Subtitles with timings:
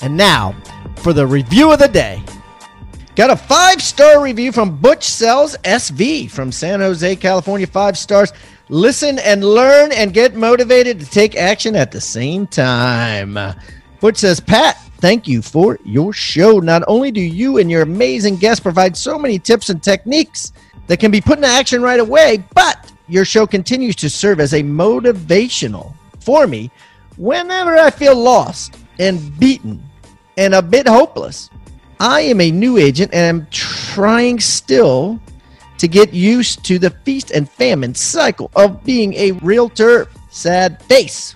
[0.00, 0.54] And now
[0.96, 2.22] for the review of the day.
[3.16, 7.66] Got a five star review from Butch Sells SV from San Jose, California.
[7.66, 8.32] Five stars.
[8.68, 13.36] Listen and learn and get motivated to take action at the same time.
[14.00, 16.60] Butch says, Pat, thank you for your show.
[16.60, 20.52] Not only do you and your amazing guests provide so many tips and techniques
[20.86, 24.52] that can be put into action right away, but your show continues to serve as
[24.52, 26.70] a motivational for me
[27.16, 29.82] whenever I feel lost and beaten
[30.38, 31.50] and a bit hopeless.
[32.00, 35.20] I am a new agent and I'm trying still
[35.78, 40.08] to get used to the feast and famine cycle of being a realtor.
[40.30, 41.34] Sad face.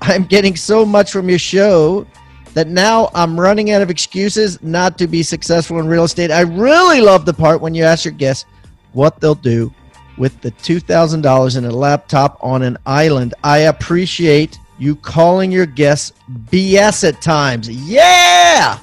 [0.00, 2.06] I'm getting so much from your show
[2.54, 6.30] that now I'm running out of excuses not to be successful in real estate.
[6.30, 8.44] I really love the part when you ask your guests
[8.92, 9.72] what they'll do
[10.18, 13.34] with the $2,000 in a laptop on an island.
[13.42, 16.12] I appreciate you calling your guests
[16.50, 17.70] BS at times.
[17.70, 18.80] Yeah!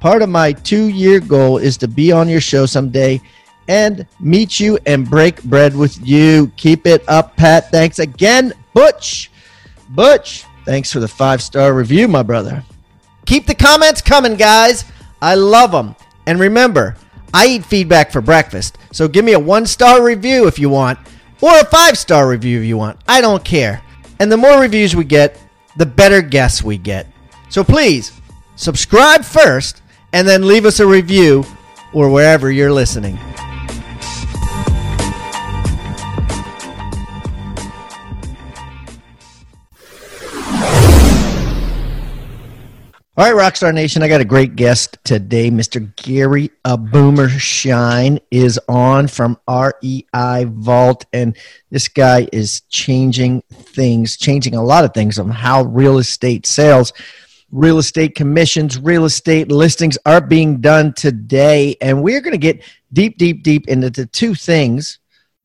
[0.00, 3.20] Part of my two year goal is to be on your show someday
[3.68, 6.50] and meet you and break bread with you.
[6.56, 7.70] Keep it up, Pat.
[7.70, 9.30] Thanks again, Butch.
[9.90, 12.64] Butch, thanks for the five star review, my brother.
[13.24, 14.84] Keep the comments coming, guys.
[15.22, 15.94] I love them.
[16.26, 16.96] And remember,
[17.32, 18.78] I eat feedback for breakfast.
[18.90, 20.98] So give me a one star review if you want,
[21.40, 22.98] or a five star review if you want.
[23.06, 23.82] I don't care.
[24.18, 25.38] And the more reviews we get,
[25.76, 27.06] the better guests we get.
[27.48, 28.12] So please
[28.56, 31.44] subscribe first and then leave us a review
[31.92, 33.18] or wherever you're listening.
[43.18, 45.50] All right, Rockstar Nation, I got a great guest today.
[45.50, 45.96] Mr.
[45.96, 51.34] Gary A Boomershine is on from REI Vault, and
[51.70, 56.92] this guy is changing things, changing a lot of things on how real estate sales,
[57.50, 61.74] real estate commissions, real estate listings are being done today.
[61.80, 62.62] And we're going to get
[62.92, 64.98] deep, deep, deep into the two things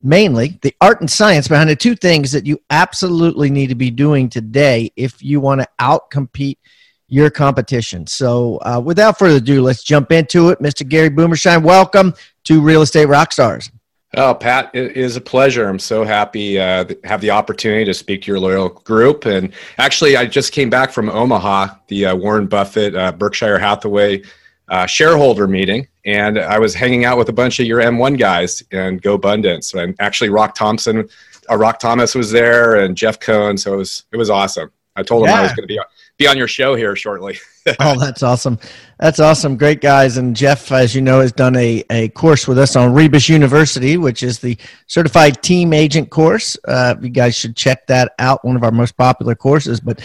[0.03, 3.91] mainly the art and science behind the two things that you absolutely need to be
[3.91, 6.57] doing today if you want to outcompete–
[7.11, 8.07] your competition.
[8.07, 10.59] So, uh, without further ado, let's jump into it.
[10.59, 10.87] Mr.
[10.87, 12.13] Gary Boomershine, welcome
[12.45, 13.69] to Real Estate Rockstars.
[14.15, 15.67] Oh, Pat, it is a pleasure.
[15.67, 19.25] I'm so happy uh, to have the opportunity to speak to your loyal group.
[19.25, 24.23] And actually, I just came back from Omaha, the uh, Warren Buffett uh, Berkshire Hathaway
[24.69, 28.63] uh, shareholder meeting, and I was hanging out with a bunch of your M1 guys
[28.71, 29.81] and GoBundance.
[29.81, 31.09] And actually, Rock Thompson,
[31.49, 33.57] uh, Rock Thomas was there, and Jeff Cohn.
[33.57, 34.71] So it was it was awesome.
[34.95, 35.39] I told him yeah.
[35.39, 35.79] I was going to be
[36.17, 37.39] be on your show here shortly.
[37.79, 38.59] oh, that's awesome.
[38.99, 39.57] That's awesome.
[39.57, 40.17] Great guys.
[40.17, 43.97] And Jeff, as you know, has done a, a course with us on Rebus University,
[43.97, 44.57] which is the
[44.87, 46.57] certified team agent course.
[46.67, 48.43] Uh, you guys should check that out.
[48.43, 49.79] One of our most popular courses.
[49.79, 50.01] But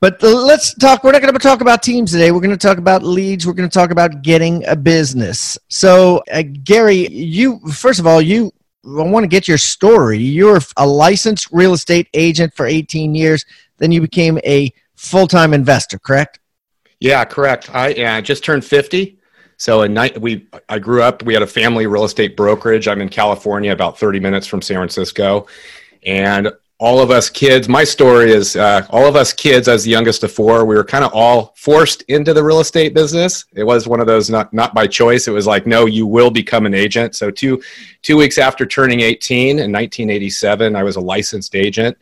[0.00, 1.02] but let's talk.
[1.02, 2.30] We're not going to talk about teams today.
[2.30, 3.46] We're going to talk about leads.
[3.46, 5.58] We're going to talk about getting a business.
[5.68, 8.52] So, uh, Gary, you first of all, you
[8.86, 10.18] I want to get your story.
[10.18, 13.44] You're a licensed real estate agent for 18 years.
[13.78, 16.40] Then you became a full-time investor, correct?
[17.00, 17.74] Yeah, correct.
[17.74, 19.18] I yeah, just turned 50.
[19.56, 22.86] So in night we I grew up, we had a family real estate brokerage.
[22.88, 25.46] I'm in California, about 30 minutes from San Francisco.
[26.04, 29.90] And all of us kids, my story is uh, all of us kids, as the
[29.90, 33.44] youngest of four, we were kind of all forced into the real estate business.
[33.52, 35.26] It was one of those not not by choice.
[35.26, 37.16] It was like, no, you will become an agent.
[37.16, 37.60] So two
[38.02, 41.98] two weeks after turning 18 in 1987, I was a licensed agent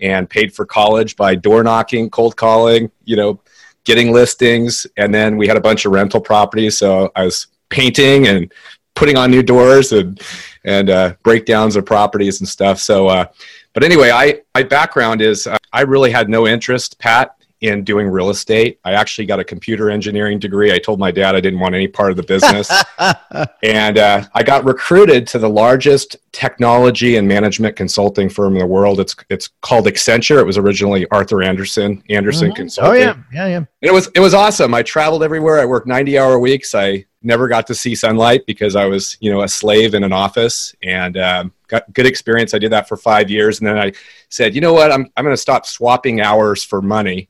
[0.00, 3.40] and paid for college by door knocking, cold calling, you know,
[3.84, 4.86] getting listings.
[4.96, 6.78] And then we had a bunch of rental properties.
[6.78, 8.52] So I was painting and
[8.94, 10.20] putting on new doors and,
[10.64, 12.78] and uh, breakdowns of properties and stuff.
[12.78, 13.26] So, uh,
[13.72, 18.08] but anyway, I, my background is uh, I really had no interest, Pat, in doing
[18.08, 18.80] real estate.
[18.84, 20.72] I actually got a computer engineering degree.
[20.72, 22.70] I told my dad I didn't want any part of the business.
[23.62, 28.66] and uh, I got recruited to the largest technology and management consulting firm in the
[28.66, 28.98] world.
[28.98, 30.40] It's, it's called Accenture.
[30.40, 32.56] It was originally Arthur Andersen, Andersen mm-hmm.
[32.56, 32.92] Consulting.
[32.92, 33.16] Oh, yeah.
[33.32, 33.56] Yeah, yeah.
[33.56, 34.72] And it was, it was awesome.
[34.72, 35.60] I traveled everywhere.
[35.60, 36.74] I worked 90 hour weeks.
[36.74, 40.14] I never got to see sunlight because I was, you know, a slave in an
[40.14, 42.54] office and um, got good experience.
[42.54, 43.58] I did that for five years.
[43.58, 43.92] And then I
[44.30, 47.28] said, you know what, I'm, I'm going to stop swapping hours for money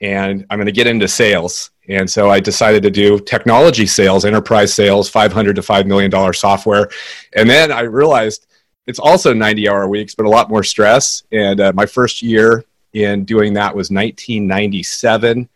[0.00, 1.70] and I'm going to get into sales.
[1.88, 6.88] And so I decided to do technology sales, enterprise sales, 500 to $5 million software.
[7.34, 8.46] And then I realized
[8.86, 11.22] it's also 90 hour weeks, but a lot more stress.
[11.32, 15.48] And uh, my first year in doing that was 1997.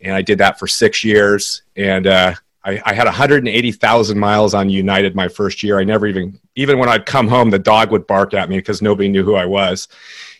[0.00, 1.62] And I did that for six years.
[1.76, 2.34] And uh,
[2.64, 5.78] I, I, had 180,000 miles on United my first year.
[5.78, 8.82] I never even, even when I'd come home, the dog would bark at me because
[8.82, 9.88] nobody knew who I was.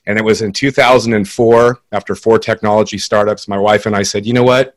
[0.07, 4.33] And it was in 2004, after four technology startups, my wife and I said, you
[4.33, 4.77] know what?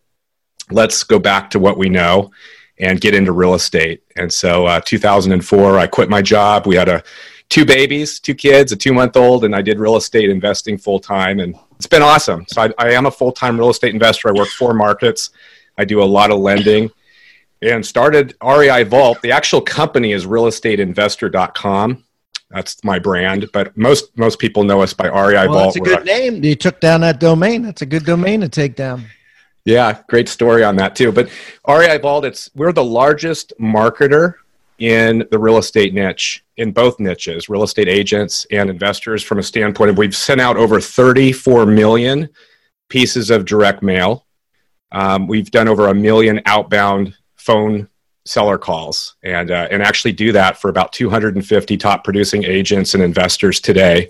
[0.69, 2.31] Let's go back to what we know
[2.79, 4.03] and get into real estate.
[4.15, 6.68] And so, uh, 2004, I quit my job.
[6.68, 7.03] We had a
[7.50, 11.00] two babies, two kids, a two month old, and I did real estate investing full
[11.00, 11.39] time.
[11.39, 12.45] And it's been awesome.
[12.47, 14.29] So I, I am a full time real estate investor.
[14.29, 15.31] I work four markets.
[15.77, 16.89] I do a lot of lending
[17.62, 19.21] and started REI Vault.
[19.21, 22.03] The actual company is realestateinvestor.com.
[22.49, 25.73] That's my brand, but most most people know us by REI well, Vault.
[25.73, 26.44] That's a good name.
[26.44, 27.61] You took down that domain.
[27.61, 29.05] That's a good domain to take down.
[29.65, 31.11] Yeah, great story on that too.
[31.11, 31.29] But
[31.67, 34.35] REI Vault, it's we're the largest marketer
[34.79, 39.23] in the real estate niche in both niches, real estate agents and investors.
[39.23, 42.29] From a standpoint of we've sent out over 34 million
[42.88, 44.25] pieces of direct mail.
[44.93, 47.89] Um, we've done over a million outbound phone
[48.27, 53.03] seller calls and uh, and actually do that for about 250 top producing agents and
[53.03, 54.09] investors today.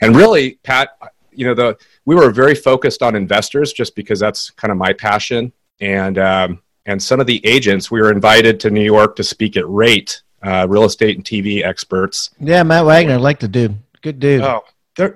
[0.00, 0.90] And really pat
[1.32, 4.92] you know the we were very focused on investors just because that's kind of my
[4.92, 5.52] passion.
[5.80, 9.56] And um, and some of the agents we were invited to new york to speak
[9.56, 12.30] at rate uh, real estate and tv experts.
[12.40, 13.74] Yeah matt wagner like to do.
[14.02, 14.42] Good dude.
[14.42, 14.64] Oh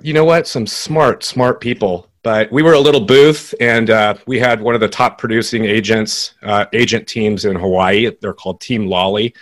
[0.03, 0.47] you know what?
[0.47, 4.75] Some smart smart people but we were a little booth, and uh, we had one
[4.75, 8.11] of the top producing agents, uh, agent teams in Hawaii.
[8.21, 9.35] They're called Team Lolly,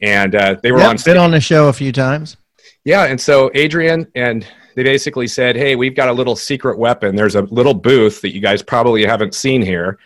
[0.00, 0.96] and uh, they were yep, on.
[1.04, 2.36] Been on the show a few times.
[2.84, 7.14] Yeah, and so Adrian and they basically said, "Hey, we've got a little secret weapon.
[7.14, 9.98] There's a little booth that you guys probably haven't seen here."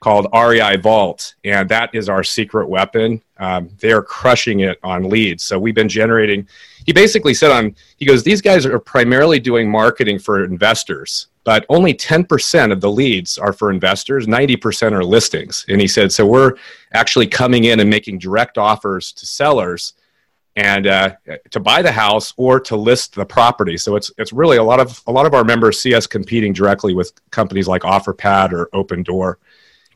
[0.00, 3.22] Called REI Vault, and that is our secret weapon.
[3.38, 5.42] Um, they are crushing it on leads.
[5.42, 6.46] So we've been generating.
[6.84, 7.74] He basically said on.
[7.96, 12.90] He goes, "These guys are primarily doing marketing for investors." But only 10% of the
[12.90, 16.54] leads are for investors 90% are listings and he said so we're
[16.92, 19.94] actually coming in and making direct offers to sellers
[20.56, 21.12] and uh,
[21.50, 24.80] to buy the house or to list the property so it's it's really a lot
[24.80, 28.66] of a lot of our members see us competing directly with companies like offerpad or
[28.74, 29.36] Opendoor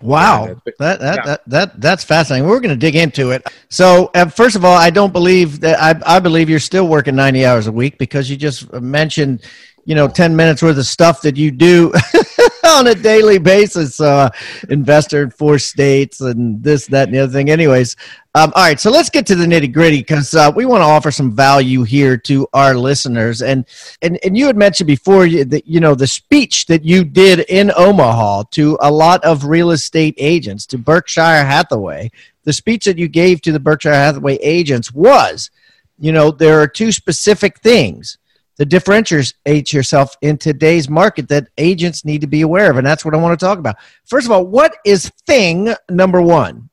[0.02, 1.25] Wow, that that, yeah.
[1.25, 2.49] that that that's fascinating.
[2.49, 3.47] We're going to dig into it.
[3.69, 7.14] So, uh, first of all, I don't believe that I, I believe you're still working
[7.14, 9.43] 90 hours a week because you just mentioned
[9.90, 11.92] you know 10 minutes worth of stuff that you do
[12.64, 14.31] on a daily basis uh,
[14.69, 17.50] investor in four states and this that and the other thing.
[17.50, 17.96] Anyways
[18.37, 20.87] um, all right so let's get to the nitty gritty because uh, we want to
[20.87, 23.42] offer some value here to our listeners.
[23.42, 23.66] And
[24.00, 27.72] and, and you had mentioned before that you know the speech that you did in
[27.75, 32.12] omaha to a lot of real estate agents to berkshire hathaway
[32.44, 35.50] the speech that you gave to the berkshire hathaway agents was
[35.98, 38.19] you know there are two specific things
[38.61, 42.77] that differentiates yourself in today's market that agents need to be aware of.
[42.77, 43.77] And that's what I want to talk about.
[44.05, 46.69] First of all, what is thing number one?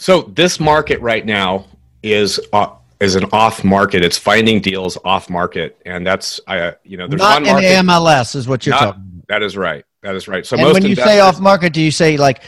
[0.00, 1.66] So this market right now
[2.02, 2.70] is uh,
[3.00, 4.02] is an off market.
[4.02, 7.84] It's finding deals off market, and that's uh, you know there's not one market, in
[7.84, 9.02] MLS is what you're not, talking.
[9.02, 9.28] About.
[9.28, 9.84] That is right.
[10.02, 10.46] That is right.
[10.46, 12.44] So and when you say off market, do you say like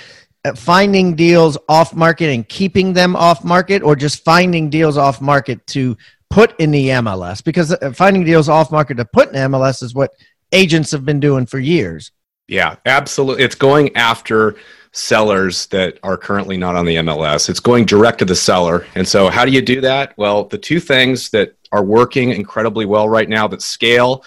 [0.46, 5.20] uh, finding deals off market and keeping them off market, or just finding deals off
[5.20, 5.94] market to
[6.30, 9.94] put in the MLS because uh, finding deals off market to put in MLS is
[9.94, 10.12] what
[10.52, 12.12] agents have been doing for years.
[12.48, 13.44] Yeah, absolutely.
[13.44, 14.56] It's going after
[14.92, 17.48] sellers that are currently not on the MLS.
[17.48, 18.86] It's going direct to the seller.
[18.94, 20.14] And so, how do you do that?
[20.16, 24.24] Well, the two things that are working incredibly well right now that scale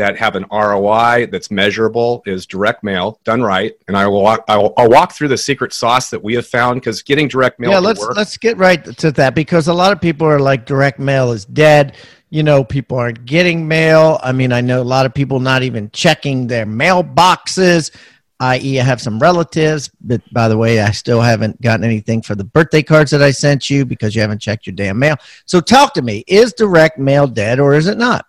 [0.00, 3.74] that have an ROI that's measurable is direct mail done right.
[3.86, 6.80] And I will walk, I'll, I'll walk through the secret sauce that we have found
[6.80, 7.72] because getting direct mail.
[7.72, 10.64] Yeah, let's work, let's get right to that because a lot of people are like
[10.64, 11.96] direct mail is dead.
[12.30, 14.18] You know, people aren't getting mail.
[14.22, 17.94] I mean, I know a lot of people not even checking their mailboxes.
[18.38, 22.34] I.e., I have some relatives, but by the way, I still haven't gotten anything for
[22.34, 25.16] the birthday cards that I sent you because you haven't checked your damn mail.
[25.44, 28.24] So, talk to me: is direct mail dead or is it not?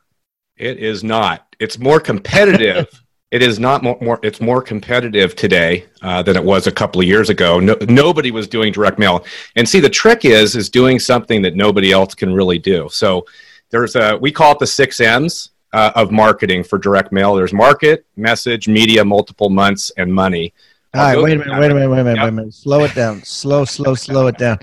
[0.58, 2.88] It is not it's more competitive.
[3.32, 7.00] it is not more, more, it's more competitive today uh, than it was a couple
[7.00, 7.60] of years ago.
[7.60, 9.24] No, nobody was doing direct mail.
[9.56, 12.90] And see, the trick is is doing something that nobody else can really do.
[12.92, 13.26] So
[13.70, 17.36] there's a we call it the six M's uh, of marketing for direct mail.
[17.36, 20.54] There's market, message, media, multiple months, and money.
[20.94, 22.24] All right, wait a minute, wait a minute, wait a minute, yep.
[22.24, 22.54] wait a minute.
[22.54, 23.24] Slow it down.
[23.24, 24.60] Slow, slow, slow it down.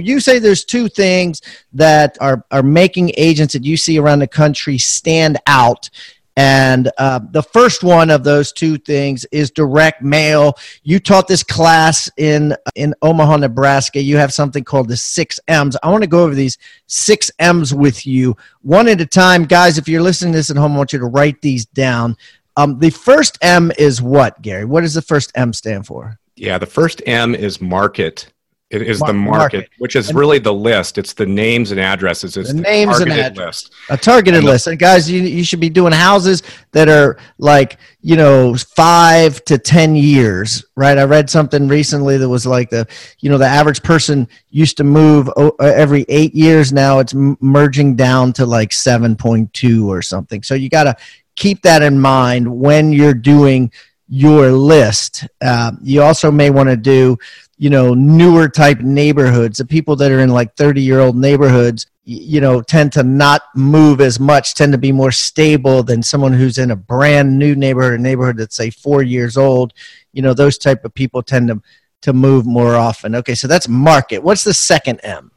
[0.00, 1.42] You say there's two things
[1.72, 5.90] that are, are making agents that you see around the country stand out
[6.36, 10.54] And uh, the first one of those two things is direct mail.
[10.82, 14.00] You taught this class in in Omaha, Nebraska.
[14.00, 15.76] You have something called the six M's.
[15.82, 19.76] I want to go over these six M's with you one at a time, guys.
[19.76, 22.16] If you're listening to this at home, I want you to write these down.
[22.56, 24.64] Um, the first M is what, Gary?
[24.64, 26.18] What does the first M stand for?
[26.36, 28.31] Yeah, the first M is market.
[28.72, 30.96] It is Mar- the market, market, which is and really the list.
[30.96, 32.38] It's the names and addresses.
[32.38, 33.70] It's the, the names and ad- list.
[33.90, 34.66] A targeted and list.
[34.66, 39.58] And guys, you, you should be doing houses that are like, you know, five to
[39.58, 40.96] 10 years, right?
[40.96, 42.88] I read something recently that was like the,
[43.20, 45.28] you know, the average person used to move
[45.60, 46.72] every eight years.
[46.72, 50.42] Now it's merging down to like 7.2 or something.
[50.42, 50.96] So you got to
[51.36, 53.70] keep that in mind when you're doing
[54.08, 55.26] your list.
[55.40, 57.18] Uh, you also may want to do
[57.62, 61.86] you know newer type neighborhoods the people that are in like 30 year old neighborhoods
[62.04, 66.32] you know tend to not move as much tend to be more stable than someone
[66.32, 69.72] who's in a brand new neighborhood a neighborhood that's say four years old.
[70.12, 71.62] You know those type of people tend to
[72.00, 73.14] to move more often.
[73.14, 74.18] Okay so that's market.
[74.18, 75.30] What's the second m?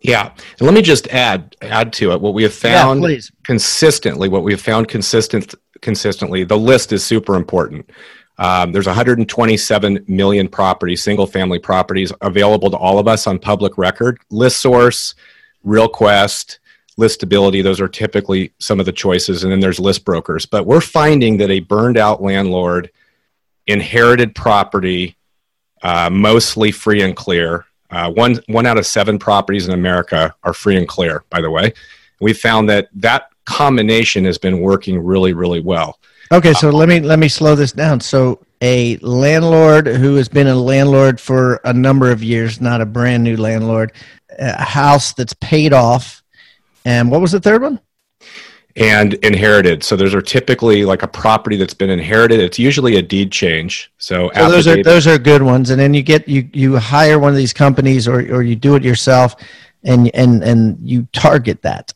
[0.00, 0.32] Yeah.
[0.58, 2.20] And let me just add add to it.
[2.20, 7.04] What we have found yeah, consistently what we have found consistent consistently the list is
[7.04, 7.90] super important
[8.42, 13.78] um, there's 127 million properties, single family properties available to all of us on public
[13.78, 14.18] record.
[14.32, 15.14] ListSource,
[15.64, 16.58] RealQuest,
[16.98, 19.44] listability, those are typically some of the choices.
[19.44, 20.44] And then there's list brokers.
[20.44, 22.90] But we're finding that a burned out landlord,
[23.68, 25.16] inherited property,
[25.84, 27.64] uh, mostly free and clear.
[27.90, 31.50] Uh, one, one out of seven properties in America are free and clear, by the
[31.50, 31.72] way.
[32.20, 36.00] We found that that combination has been working really, really well.
[36.32, 38.00] Okay, so let me let me slow this down.
[38.00, 42.86] So a landlord who has been a landlord for a number of years, not a
[42.86, 43.92] brand new landlord,
[44.38, 46.22] a house that's paid off,
[46.86, 47.80] and what was the third one?
[48.76, 49.84] And inherited.
[49.84, 52.40] So those are typically like a property that's been inherited.
[52.40, 53.92] It's usually a deed change.
[53.98, 55.68] So, so those are those are good ones.
[55.68, 58.74] And then you get you you hire one of these companies or or you do
[58.74, 59.36] it yourself,
[59.84, 61.92] and and and you target that.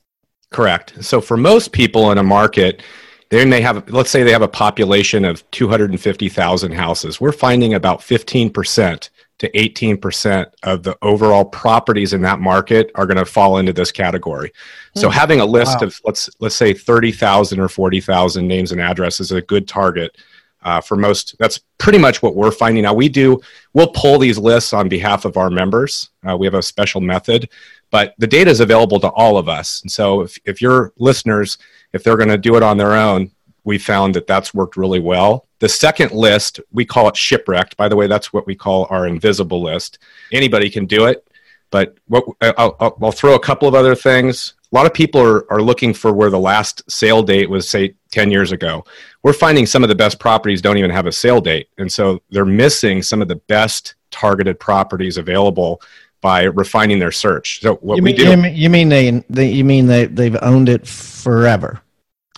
[0.51, 1.03] Correct.
[1.03, 2.83] So for most people in a market
[3.29, 7.21] they may have, let's say they have a population of 250,000 houses.
[7.21, 13.19] We're finding about 15% to 18% of the overall properties in that market are going
[13.19, 14.53] to fall into this category.
[14.95, 15.15] So hmm.
[15.15, 15.89] having a list wow.
[15.89, 20.17] of let's let's say 30,000 or 40,000 names and addresses is a good target
[20.63, 21.37] uh, for most.
[21.39, 22.83] That's pretty much what we're finding.
[22.83, 23.41] Now we do
[23.75, 26.11] we'll pull these lists on behalf of our members.
[26.27, 27.51] Uh, we have a special method,
[27.91, 29.83] but the data is available to all of us.
[29.83, 31.59] And so if if your listeners
[31.97, 33.33] if they're going to do it on their own,
[33.65, 35.49] we found that that's worked really well.
[35.59, 37.77] The second list, we call it shipwrecked.
[37.77, 39.99] By the way, that's what we call our invisible list.
[40.33, 41.27] Anybody can do it,
[41.71, 44.55] but what, I'll, I'll, throw a couple of other things.
[44.71, 47.95] A lot of people are, are looking for where the last sale date was, say,
[48.13, 48.85] 10 years ago.
[49.25, 51.69] We're finding some of the best properties don't even have a sale date.
[51.79, 55.81] And so they're missing some of the best targeted properties available
[56.21, 57.61] by refining their search.
[57.61, 60.69] So what you we mean, do, you mean they, they, you mean they they've owned
[60.69, 61.81] it forever?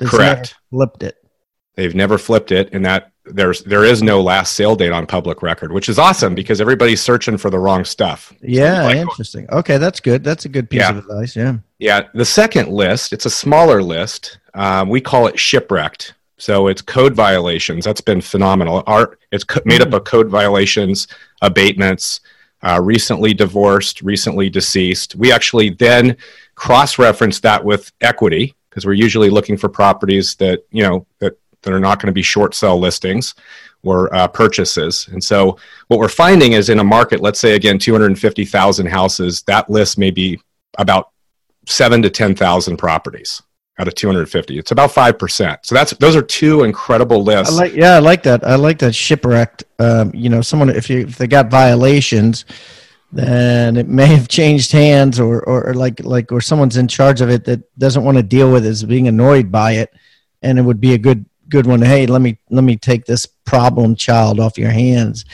[0.01, 0.55] It's correct.
[0.71, 1.17] flipped it.
[1.75, 5.43] They've never flipped it, and that there's there is no last sale date on public
[5.43, 8.33] record, which is awesome because everybody's searching for the wrong stuff.
[8.43, 9.49] Yeah, like, interesting.
[9.51, 10.25] Okay, that's good.
[10.25, 10.91] That's a good piece yeah.
[10.91, 11.37] of advice.
[11.37, 11.59] Yeah.
[11.79, 12.09] Yeah.
[12.15, 14.39] The second list, it's a smaller list.
[14.55, 16.15] Um, we call it shipwrecked.
[16.39, 17.85] So it's code violations.
[17.85, 18.83] That's been phenomenal.
[18.87, 19.19] Art.
[19.33, 21.09] It's made up of code violations,
[21.43, 22.21] abatements,
[22.63, 25.17] uh, recently divorced, recently deceased.
[25.17, 26.17] We actually then
[26.55, 31.37] cross reference that with equity because we're usually looking for properties that, you know, that,
[31.63, 33.35] that are not going to be short sell listings
[33.83, 35.09] or uh, purchases.
[35.11, 35.59] And so
[35.89, 40.13] what we're finding is in a market, let's say again, 250,000 houses, that list may
[40.13, 40.41] be
[40.79, 41.11] about
[41.67, 43.43] seven to 10,000 properties
[43.81, 44.57] out of 250.
[44.57, 45.59] It's about 5%.
[45.65, 47.53] So that's, those are two incredible lists.
[47.53, 48.45] I like, yeah, I like that.
[48.45, 49.65] I like that shipwrecked.
[49.81, 52.45] Um, you know, someone, if you, if they got violations,
[53.11, 57.21] then it may have changed hands or, or, or like, like, or someone's in charge
[57.21, 59.93] of it that doesn't want to deal with it, is being annoyed by it.
[60.43, 61.81] And it would be a good, good one.
[61.81, 65.25] Hey, let me, let me take this problem child off your hands.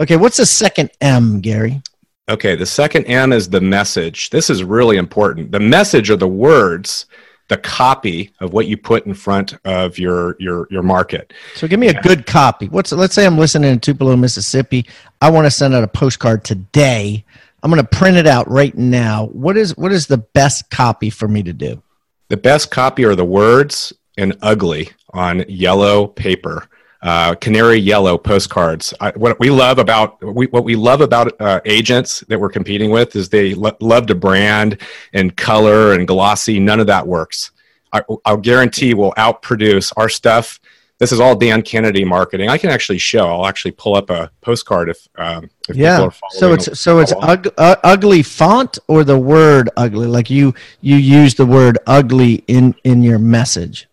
[0.00, 0.16] Okay.
[0.16, 1.82] What's the second M, Gary?
[2.28, 2.56] Okay.
[2.56, 4.30] The second M is the message.
[4.30, 5.52] This is really important.
[5.52, 7.06] The message are the words
[7.50, 11.34] the copy of what you put in front of your your your market.
[11.56, 12.68] So give me a good copy.
[12.68, 14.86] What's let's say I'm listening in Tupelo, Mississippi.
[15.20, 17.24] I want to send out a postcard today.
[17.62, 19.26] I'm going to print it out right now.
[19.26, 21.82] What is what is the best copy for me to do?
[22.28, 26.68] The best copy are the words in ugly on yellow paper
[27.02, 28.92] uh, canary yellow postcards.
[29.00, 32.90] I, what we love about we, what we love about uh, agents that we're competing
[32.90, 34.78] with is they lo- love to brand
[35.12, 36.60] and color and glossy.
[36.60, 37.52] None of that works.
[37.92, 40.60] I, I'll guarantee we'll outproduce our stuff.
[40.98, 42.50] This is all Dan Kennedy marketing.
[42.50, 43.26] I can actually show.
[43.26, 46.10] I'll actually pull up a postcard if, um, if yeah.
[46.32, 50.06] So it's so it's ug- uh, ugly font or the word ugly.
[50.06, 53.88] Like you you use the word ugly in in your message.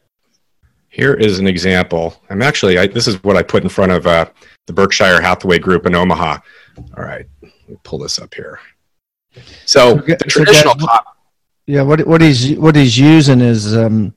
[0.98, 2.20] Here is an example.
[2.32, 4.26] I'm actually I, this is what I put in front of uh,
[4.66, 6.40] the Berkshire Hathaway Group in Omaha.
[6.98, 8.60] All right, let me pull this up here.
[9.66, 10.88] So the traditional so
[11.68, 14.16] Yeah, what what he's what he's using is um,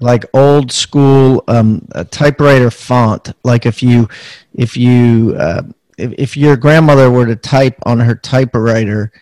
[0.00, 3.30] like old school um, typewriter font.
[3.44, 4.08] Like if you
[4.54, 5.64] if you uh,
[5.98, 9.12] if, if your grandmother were to type on her typewriter,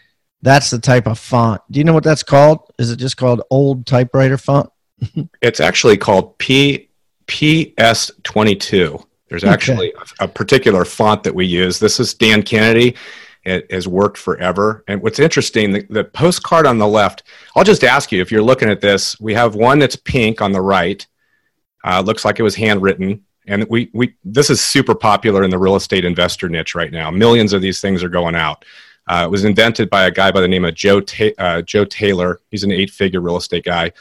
[0.40, 1.62] that's the type of font.
[1.68, 2.60] Do you know what that's called?
[2.78, 4.70] Is it just called old typewriter font?
[5.42, 6.90] it's actually called P
[7.26, 9.04] PS22.
[9.28, 10.12] There's actually okay.
[10.20, 11.78] a, a particular font that we use.
[11.78, 12.96] This is Dan Kennedy.
[13.44, 14.84] It has worked forever.
[14.86, 17.24] And what's interesting, the, the, postcard on the left,
[17.56, 20.52] I'll just ask you if you're looking at this, we have one that's pink on
[20.52, 21.04] the right.
[21.82, 23.24] Uh, looks like it was handwritten.
[23.46, 27.10] And we, we, this is super popular in the real estate investor niche right now.
[27.10, 28.64] Millions of these things are going out.
[29.08, 31.84] Uh, it was invented by a guy by the name of Joe, Ta- uh, Joe
[31.86, 32.38] Taylor.
[32.50, 33.92] He's an eight figure real estate guy.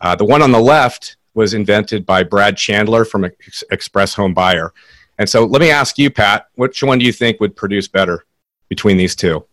[0.00, 4.34] Uh, the one on the left was invented by Brad Chandler from Ex- Express Home
[4.34, 4.74] Buyer.
[5.16, 8.26] And so let me ask you, Pat, which one do you think would produce better?
[8.68, 9.44] between these two?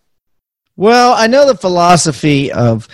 [0.76, 2.88] Well, I know the philosophy of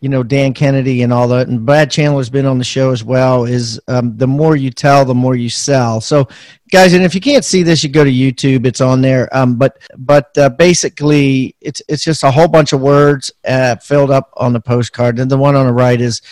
[0.00, 3.04] you know Dan Kennedy and all that, and Brad Chandler's been on the show as
[3.04, 3.44] well.
[3.44, 6.00] Is um, the more you tell, the more you sell.
[6.00, 6.28] So,
[6.70, 9.34] guys, and if you can't see this, you go to YouTube; it's on there.
[9.36, 14.10] Um, but but uh, basically, it's it's just a whole bunch of words uh, filled
[14.10, 15.18] up on the postcard.
[15.18, 16.22] And the one on the right is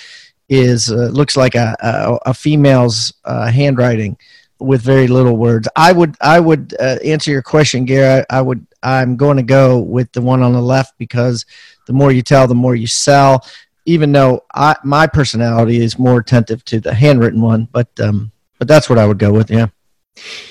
[0.49, 4.17] is uh, looks like a a, a female's uh, handwriting
[4.59, 5.69] with very little words.
[5.77, 8.25] I would I would uh, answer your question, Gary.
[8.31, 11.45] I, I would I'm going to go with the one on the left because
[11.87, 13.47] the more you tell, the more you sell.
[13.87, 18.67] Even though I, my personality is more attentive to the handwritten one, but um, but
[18.67, 19.51] that's what I would go with.
[19.51, 19.67] Yeah.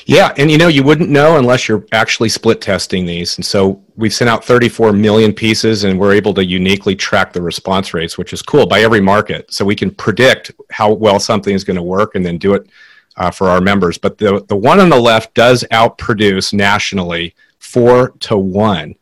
[0.05, 3.38] Yeah, and you know you wouldn't know unless you're actually split testing these.
[3.38, 7.41] And so we've sent out 34 million pieces, and we're able to uniquely track the
[7.41, 9.54] response rates, which is cool by every market.
[9.54, 12.67] So we can predict how well something is going to work, and then do it
[13.15, 13.97] uh, for our members.
[13.97, 18.95] But the the one on the left does outproduce nationally four to one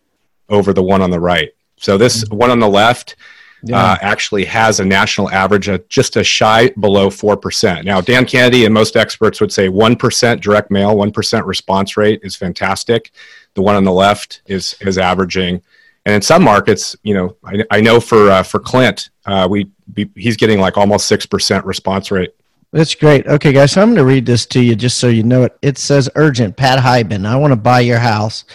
[0.50, 1.50] over the one on the right.
[1.78, 2.38] So this mm-hmm.
[2.38, 3.16] one on the left
[3.64, 3.78] yeah.
[3.78, 7.84] uh, actually has a national average of just a shy below 4%.
[7.84, 12.36] Now, Dan Kennedy and most experts would say 1% direct mail, 1% response rate is
[12.36, 13.12] fantastic.
[13.54, 15.62] The one on the left is, is averaging.
[16.06, 19.70] And in some markets, you know, I, I know for, uh, for Clint, uh, we,
[19.94, 22.34] be, he's getting like almost 6% response rate.
[22.72, 23.28] That's great.
[23.28, 25.58] Okay, guys, so I'm going to read this to you just so you know it.
[25.62, 27.26] It says urgent, Pat Hiban.
[27.26, 28.46] I want to buy your house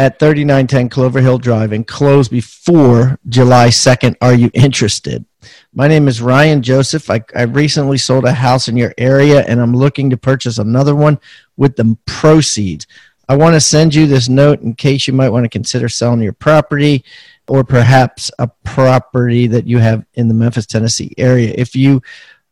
[0.00, 4.16] at 3910 Clover Hill Drive and close before July 2nd.
[4.22, 5.26] Are you interested?
[5.74, 7.10] My name is Ryan Joseph.
[7.10, 10.96] I, I recently sold a house in your area and I'm looking to purchase another
[10.96, 11.20] one
[11.58, 12.86] with the proceeds.
[13.28, 16.22] I want to send you this note in case you might want to consider selling
[16.22, 17.04] your property
[17.46, 21.52] or perhaps a property that you have in the Memphis, Tennessee area.
[21.58, 22.00] If you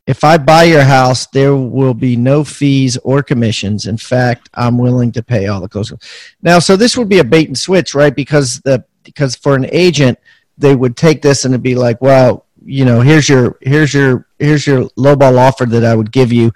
[0.08, 3.86] if I buy your house, there will be no fees or commissions.
[3.86, 6.00] In fact, I'm willing to pay all the closing.
[6.40, 8.16] Now, so this would be a bait and switch, right?
[8.16, 10.18] Because the because for an agent,
[10.56, 14.26] they would take this and it'd be like, well, you know, here's your here's your
[14.38, 16.52] here's your lowball offer that I would give you,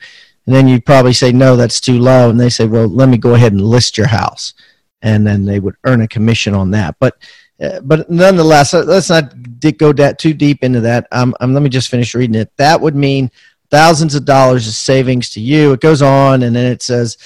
[0.47, 3.19] and then you'd probably say no, that's too low, and they say, well, let me
[3.19, 4.55] go ahead and list your house,
[5.03, 6.97] and then they would earn a commission on that.
[6.99, 7.19] But
[7.61, 9.33] uh, but nonetheless, let's not
[9.79, 11.07] go that too deep into that.
[11.13, 12.51] Um, um, let me just finish reading it.
[12.57, 13.31] That would mean
[13.71, 15.73] thousands of dollars of savings to you.
[15.73, 17.17] It goes on, and then it says,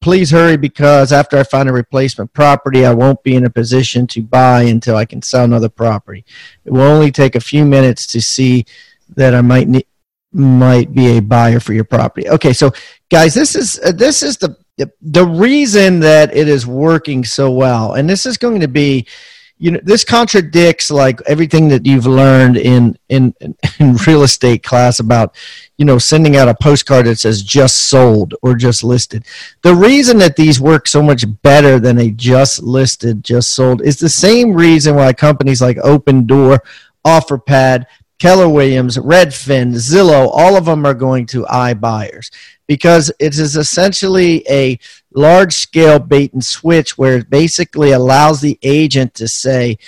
[0.00, 4.06] "Please hurry because after I find a replacement property, I won't be in a position
[4.08, 6.24] to buy until I can sell another property.
[6.64, 8.66] It will only take a few minutes to see
[9.16, 9.84] that I might need."
[10.30, 12.28] might be a buyer for your property.
[12.28, 12.70] Okay, so
[13.10, 14.54] guys, this is uh, this is the
[15.00, 19.06] the reason that it is working so well, and this is going to be
[19.58, 25.00] you know this contradicts like everything that you've learned in in in real estate class
[25.00, 25.34] about
[25.76, 29.24] you know sending out a postcard that says just sold or just listed.
[29.62, 33.98] The reason that these work so much better than a just listed just sold is
[33.98, 36.60] the same reason why companies like Opendoor
[37.04, 37.86] offerpad
[38.18, 42.30] keller williams redfin zillow all of them are going to iBuyers.
[42.66, 44.78] Because it is essentially a
[45.14, 49.78] large scale bait and switch where it basically allows the agent to say,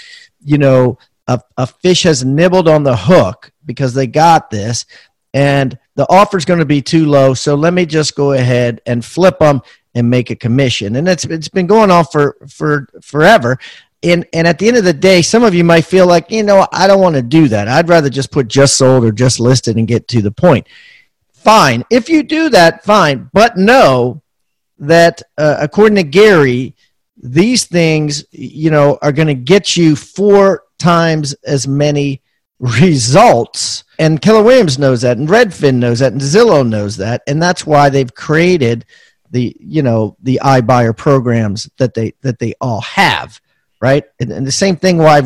[0.43, 4.87] you know, a, a fish has nibbled on the hook because they got this
[5.33, 7.35] and the offer is going to be too low.
[7.35, 9.63] So let me just go ahead and flip them
[9.95, 10.97] and make a commission.
[10.97, 13.59] And it's, it's been going on for, for forever.
[14.03, 16.43] and and at the end of the day, some of you might feel like, you
[16.43, 17.69] know, I don't want to do that.
[17.69, 20.67] I'd rather just put just sold or just listed and get to the point.
[21.33, 21.85] Fine.
[21.91, 23.31] If you do that, fine.
[23.33, 24.23] But know
[24.81, 26.75] that uh, according to Gary,
[27.17, 32.23] these things, you know, are going to get you four times as many
[32.59, 33.85] results.
[33.99, 37.67] And Keller Williams knows that, and Redfin knows that, and Zillow knows that, and that's
[37.67, 38.87] why they've created
[39.31, 43.41] the you know the iBuyer programs that they that they all have
[43.81, 44.05] right?
[44.21, 45.23] And, and, the same thing why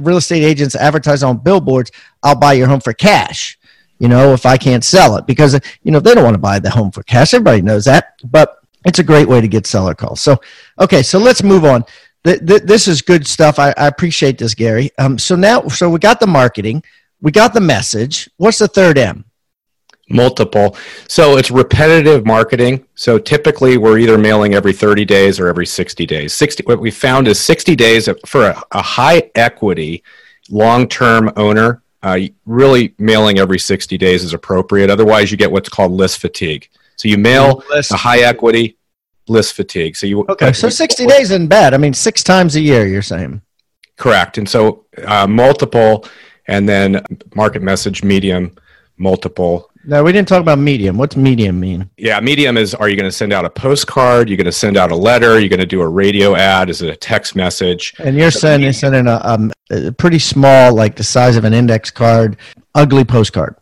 [0.00, 1.90] real estate agents advertise on billboards,
[2.22, 3.58] I'll buy your home for cash,
[3.98, 6.58] you know, if I can't sell it because, you know, they don't want to buy
[6.58, 7.32] the home for cash.
[7.32, 10.20] Everybody knows that, but it's a great way to get seller calls.
[10.20, 10.40] So,
[10.80, 11.84] okay, so let's move on.
[12.22, 13.58] this is good stuff.
[13.58, 14.90] I, I appreciate this, Gary.
[14.98, 16.82] Um, so now, so we got the marketing,
[17.20, 18.28] we got the message.
[18.36, 19.24] What's the third M?
[20.08, 20.76] multiple.
[21.08, 22.86] So it's repetitive marketing.
[22.94, 26.32] So typically we're either mailing every 30 days or every 60 days.
[26.34, 30.02] 60 what we found is 60 days for a, a high equity
[30.50, 34.90] long-term owner uh, really mailing every 60 days is appropriate.
[34.90, 36.68] Otherwise you get what's called list fatigue.
[36.96, 37.92] So you mail list.
[37.92, 38.78] a high equity
[39.28, 39.96] list fatigue.
[39.96, 41.74] So you Okay, so 60 days isn't bad.
[41.74, 43.42] I mean 6 times a year you're saying.
[43.96, 44.38] Correct.
[44.38, 46.06] And so uh, multiple
[46.46, 47.02] and then
[47.34, 48.54] market message medium
[48.96, 50.96] multiple no, we didn't talk about medium.
[50.96, 51.90] What's medium mean?
[51.98, 54.30] Yeah, medium is are you going to send out a postcard?
[54.30, 55.38] You're going to send out a letter?
[55.38, 56.70] You're going to do a radio ad?
[56.70, 57.94] Is it a text message?
[57.98, 61.90] And you're sending sending a, um, a pretty small, like the size of an index
[61.90, 62.38] card,
[62.74, 63.56] ugly postcard.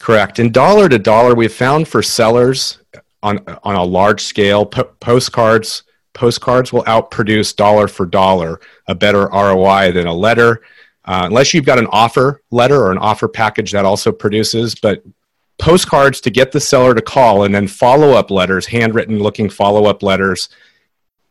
[0.00, 0.38] Correct.
[0.38, 2.78] And dollar to dollar, we've found for sellers
[3.22, 5.84] on on a large scale, po- postcards
[6.14, 10.62] postcards will outproduce dollar for dollar a better ROI than a letter.
[11.04, 15.04] Uh, unless you've got an offer letter or an offer package that also produces, but
[15.58, 20.48] postcards to get the seller to call and then follow-up letters handwritten looking follow-up letters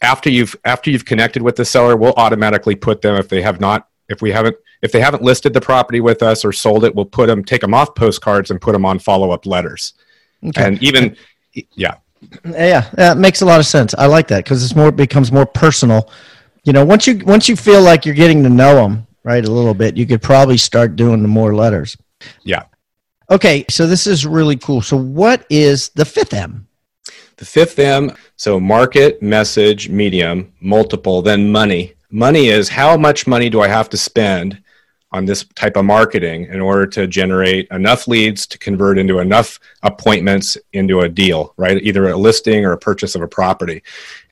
[0.02, 3.60] after you've after you've connected with the seller we'll automatically put them if they have
[3.60, 6.94] not if we haven't if they haven't listed the property with us or sold it
[6.94, 9.94] we'll put them take them off postcards and put them on follow-up letters
[10.46, 10.66] okay.
[10.66, 11.16] and even
[11.76, 11.96] yeah
[12.46, 15.46] yeah that makes a lot of sense i like that because it's more becomes more
[15.46, 16.10] personal
[16.64, 19.52] you know once you once you feel like you're getting to know them right a
[19.52, 21.96] little bit you could probably start doing the more letters
[22.44, 22.64] yeah
[23.32, 24.82] Okay, so this is really cool.
[24.82, 26.68] So, what is the fifth M?
[27.38, 31.94] The fifth M, so market, message, medium, multiple, then money.
[32.12, 34.62] Money is how much money do I have to spend
[35.12, 39.60] on this type of marketing in order to generate enough leads to convert into enough
[39.82, 41.82] appointments into a deal, right?
[41.82, 43.82] Either a listing or a purchase of a property.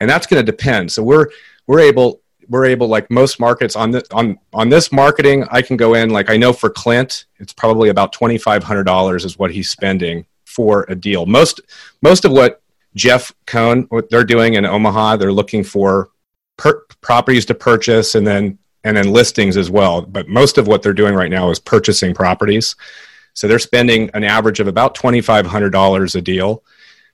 [0.00, 0.92] And that's going to depend.
[0.92, 1.28] So we're
[1.66, 5.76] we're able we're able like most markets on this on on this marketing i can
[5.76, 10.24] go in like i know for clint it's probably about $2500 is what he's spending
[10.44, 11.60] for a deal most
[12.00, 12.62] most of what
[12.94, 16.08] jeff cohn what they're doing in omaha they're looking for
[16.58, 20.82] per- properties to purchase and then and then listings as well but most of what
[20.82, 22.76] they're doing right now is purchasing properties
[23.32, 26.62] so they're spending an average of about $2500 a deal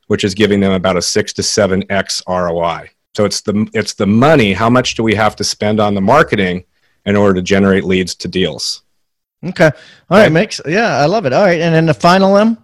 [0.09, 4.07] which is giving them about a 6 to 7x roi so it's the it's the
[4.07, 4.52] money.
[4.52, 6.64] How much do we have to spend on the marketing
[7.07, 8.83] in order to generate leads to deals?
[9.44, 9.70] Okay.
[10.11, 10.33] All right.
[10.33, 11.33] Makes yeah, I love it.
[11.33, 12.59] All right, and then the final M.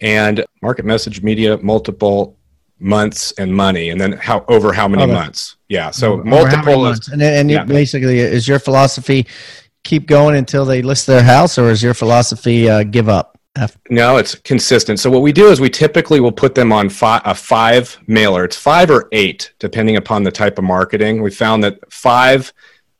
[0.00, 2.37] And market message media, multiple
[2.80, 5.12] months and money, and then how over how many okay.
[5.12, 5.56] months?
[5.68, 5.90] Yeah.
[5.90, 6.86] So over multiple.
[6.86, 7.64] Is, and and yeah.
[7.64, 9.26] basically, is your philosophy
[9.84, 13.38] keep going until they list their house, or is your philosophy uh, give up?
[13.56, 13.80] After.
[13.90, 15.00] No, it's consistent.
[15.00, 18.44] So what we do is we typically will put them on fi- a five mailer.
[18.44, 21.22] It's five or eight, depending upon the type of marketing.
[21.22, 22.52] We found that five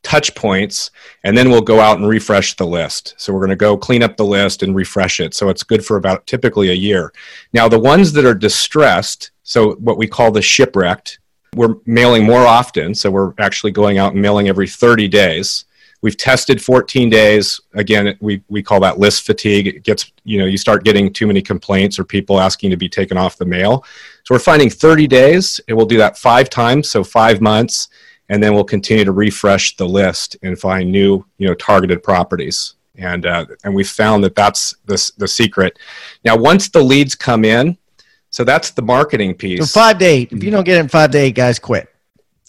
[0.02, 0.90] touch points,
[1.22, 3.14] and then we'll go out and refresh the list.
[3.18, 5.34] So we're going to go clean up the list and refresh it.
[5.34, 7.12] So it's good for about typically a year.
[7.52, 11.20] Now the ones that are distressed, so what we call the shipwrecked,
[11.56, 12.94] we're mailing more often.
[12.94, 15.64] So we're actually going out and mailing every 30 days.
[16.02, 17.58] We've tested 14 days.
[17.72, 19.66] Again, we, we call that list fatigue.
[19.66, 22.90] It gets, you know, you start getting too many complaints or people asking to be
[22.90, 23.86] taken off the mail.
[24.24, 25.62] So we're finding 30 days.
[25.66, 27.88] It will do that five times, so five months,
[28.28, 32.74] and then we'll continue to refresh the list and find new, you know, targeted properties.
[32.96, 35.78] And uh, and we found that that's the the secret.
[36.24, 37.78] Now, once the leads come in,
[38.30, 39.60] so that's the marketing piece.
[39.60, 40.32] So five to eight.
[40.32, 41.88] If you don't get it in five to eight, guys, quit.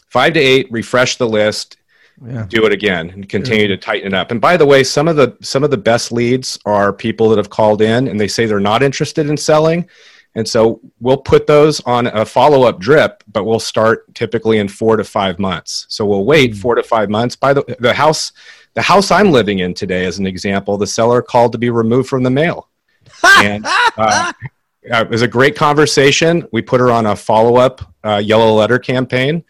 [0.07, 0.71] Five to eight.
[0.71, 1.77] Refresh the list
[2.25, 2.45] yeah.
[2.49, 3.75] do it again and continue yeah.
[3.75, 4.31] to tighten it up.
[4.31, 7.37] And by the way, some of the some of the best leads are people that
[7.37, 9.87] have called in and they say they're not interested in selling.
[10.35, 14.97] And so we'll put those on a follow-up drip, but we'll start typically in 4
[14.97, 15.87] to 5 months.
[15.89, 16.61] So we'll wait mm-hmm.
[16.61, 17.35] 4 to 5 months.
[17.35, 18.31] By the the house
[18.73, 22.09] the house I'm living in today as an example, the seller called to be removed
[22.09, 22.69] from the mail.
[23.39, 23.65] and
[23.97, 24.31] uh,
[24.81, 26.47] it was a great conversation.
[26.51, 29.43] We put her on a follow-up uh, yellow letter campaign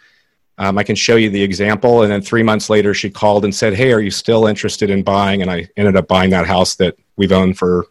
[0.58, 2.04] Um, I can show you the example.
[2.04, 5.04] And then three months later, she called and said, Hey, are you still interested in
[5.04, 5.42] buying?
[5.42, 7.86] And I ended up buying that house that we've owned for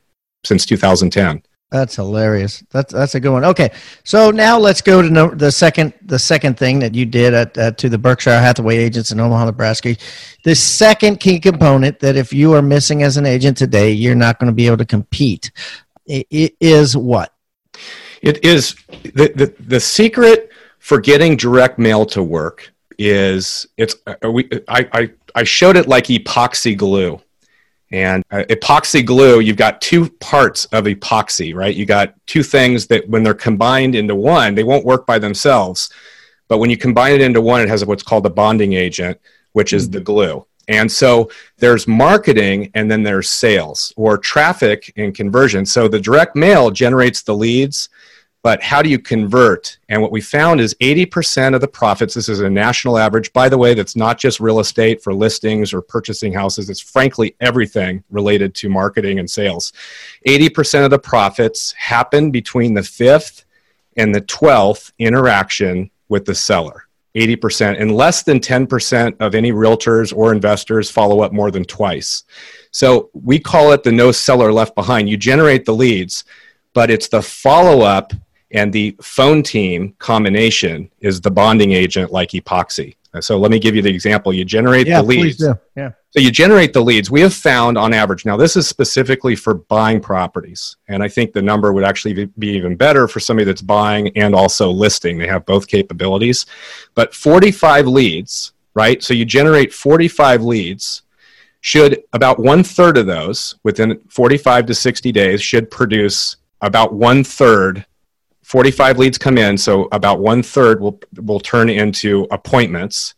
[0.45, 1.43] since 2010.
[1.71, 2.65] That's hilarious.
[2.71, 3.45] That's that's a good one.
[3.45, 3.71] Okay,
[4.03, 7.59] so now let's go to no, the second the second thing that you did at,
[7.59, 9.95] at to the Berkshire Hathaway agents in Omaha, Nebraska.
[10.45, 14.39] The second key component that if you are missing as an agent today, you're not
[14.39, 15.51] going to be able to compete.
[16.09, 17.35] It, is what?
[18.23, 24.31] It is the, the the secret for getting direct mail to work is it's uh,
[24.31, 27.21] we I, I I showed it like epoxy glue.
[27.91, 31.75] And uh, epoxy glue, you've got two parts of epoxy, right?
[31.75, 35.91] You got two things that when they're combined into one, they won't work by themselves.
[36.49, 39.19] But when you combine it into one, it has what's called a bonding agent,
[39.53, 40.45] which is the glue.
[40.69, 45.65] And so there's marketing and then there's sales or traffic and conversion.
[45.67, 47.89] So the direct mail generates the leads
[48.43, 49.79] but how do you convert?
[49.89, 53.49] And what we found is 80% of the profits, this is a national average, by
[53.49, 58.05] the way, that's not just real estate for listings or purchasing houses, it's frankly everything
[58.11, 59.73] related to marketing and sales.
[60.27, 63.45] 80% of the profits happen between the fifth
[63.97, 66.88] and the 12th interaction with the seller.
[67.17, 72.25] 80%, and less than 10% of any realtors or investors follow up more than twice.
[72.71, 75.09] So we call it the no seller left behind.
[75.09, 76.25] You generate the leads,
[76.75, 78.13] but it's the follow up
[78.51, 82.97] and the phone team combination is the bonding agent like epoxy.
[83.15, 84.33] Uh, so let me give you the example.
[84.33, 85.43] You generate yeah, the leads.
[85.77, 85.93] Yeah.
[86.11, 87.11] So you generate the leads.
[87.11, 90.77] We have found on average, now this is specifically for buying properties.
[90.89, 94.35] And I think the number would actually be even better for somebody that's buying and
[94.35, 95.19] also listing.
[95.19, 96.47] They have both capabilities.
[96.95, 99.03] But 45 leads, right?
[99.03, 101.03] So you generate 45 leads.
[101.61, 107.25] Should about one third of those within 45 to 60 days should produce about one
[107.25, 107.85] third
[108.49, 113.15] 45 leads come in, so about one third will will turn into appointments.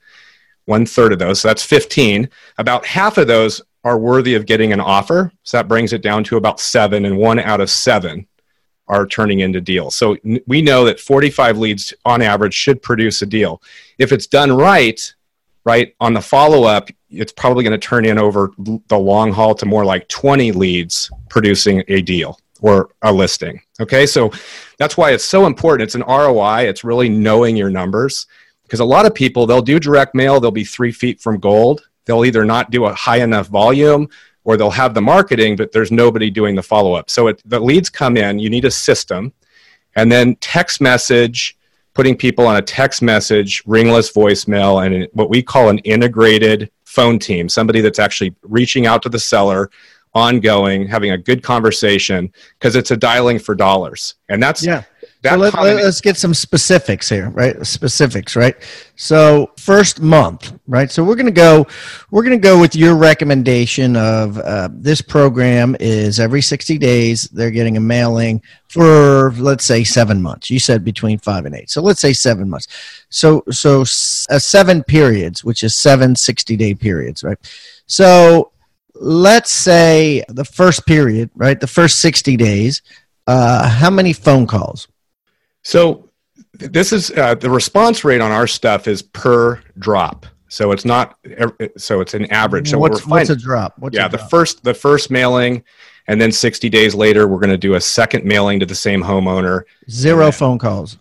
[0.64, 2.29] One third of those, so that's 15.
[2.59, 5.31] About half of those are worthy of getting an offer.
[5.45, 8.27] So that brings it down to about seven, and one out of seven
[8.88, 9.95] are turning into deals.
[9.95, 10.16] So
[10.49, 13.62] we know that 45 leads on average should produce a deal.
[13.99, 15.01] If it's done right,
[15.64, 19.55] right on the follow up, it's probably going to turn in over the long haul
[19.55, 23.61] to more like 20 leads producing a deal or a listing.
[23.81, 24.31] Okay, so
[24.79, 25.87] that's why it's so important.
[25.87, 28.27] It's an ROI, it's really knowing your numbers.
[28.62, 31.83] Because a lot of people, they'll do direct mail, they'll be three feet from gold.
[32.05, 34.09] They'll either not do a high enough volume
[34.44, 37.11] or they'll have the marketing, but there's nobody doing the follow up.
[37.11, 39.33] So it, the leads come in, you need a system,
[39.96, 41.57] and then text message,
[41.94, 47.18] putting people on a text message, ringless voicemail, and what we call an integrated phone
[47.18, 49.70] team, somebody that's actually reaching out to the seller
[50.14, 54.14] ongoing, having a good conversation because it's a dialing for dollars.
[54.29, 54.85] And that's yeah.
[55.23, 57.55] That so let, us get some specifics here, right?
[57.66, 58.55] Specifics, right?
[58.96, 60.90] So first month, right?
[60.90, 61.66] So we're gonna go,
[62.11, 67.51] we're gonna go with your recommendation of uh, this program is every sixty days they're
[67.51, 70.49] getting a mailing for let's say seven months.
[70.49, 72.68] You said between five and eight, so let's say seven months.
[73.11, 77.38] So so uh, seven periods, which is seven 60 day periods, right?
[77.85, 78.53] So
[79.00, 81.58] let's say the first period, right?
[81.58, 82.82] The first 60 days,
[83.26, 84.86] uh, how many phone calls?
[85.62, 86.10] So
[86.52, 90.26] this is uh, the response rate on our stuff is per drop.
[90.48, 91.16] So it's not
[91.76, 92.70] so it's an average.
[92.70, 93.78] So what's, what's a drop?
[93.78, 94.20] What's yeah, a drop?
[94.20, 95.62] the first the first mailing,
[96.08, 99.00] and then 60 days later, we're going to do a second mailing to the same
[99.00, 99.62] homeowner.
[99.88, 100.98] Zero then, phone calls.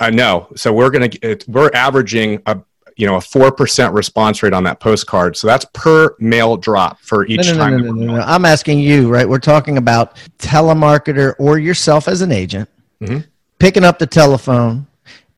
[0.00, 2.60] Uh, no, so we're going to we're averaging a,
[2.98, 5.36] you know a four percent response rate on that postcard.
[5.36, 7.70] So that's per mail drop for each no, no, time.
[7.78, 9.26] No, no, no, no, I'm asking you, right?
[9.26, 12.68] We're talking about telemarketer or yourself as an agent
[13.00, 13.20] mm-hmm.
[13.58, 14.86] picking up the telephone